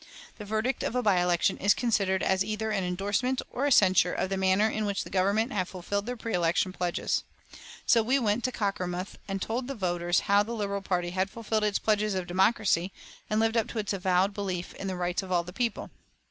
The 0.39 0.45
verdict 0.45 0.81
of 0.81 0.95
a 0.95 1.03
by 1.03 1.21
election 1.21 1.57
is 1.59 1.75
considered 1.75 2.23
as 2.23 2.43
either 2.43 2.71
an 2.71 2.83
indorsement 2.83 3.39
or 3.51 3.67
a 3.67 3.71
censure 3.71 4.13
of 4.15 4.31
the 4.31 4.35
manner 4.35 4.67
in 4.67 4.85
which 4.87 5.03
the 5.03 5.11
Government 5.11 5.53
have 5.53 5.69
fulfilled 5.69 6.07
their 6.07 6.17
pre 6.17 6.33
election 6.33 6.73
pledges. 6.73 7.23
So 7.85 8.01
we 8.01 8.17
went 8.17 8.43
to 8.45 8.51
Cockermouth 8.51 9.17
and 9.27 9.39
told 9.39 9.67
the 9.67 9.75
voters 9.75 10.21
how 10.21 10.41
the 10.41 10.53
Liberal 10.55 10.81
party 10.81 11.11
had 11.11 11.29
fulfilled 11.29 11.65
its 11.65 11.77
pledges 11.77 12.15
of 12.15 12.25
democracy 12.25 12.91
and 13.29 13.39
lived 13.39 13.55
up 13.55 13.67
to 13.67 13.77
its 13.77 13.93
avowed 13.93 14.33
belief 14.33 14.73
in 14.73 14.87
the 14.87 14.95
rights 14.95 15.21
of 15.21 15.31
all 15.31 15.43
the 15.43 15.53
people. 15.53 15.91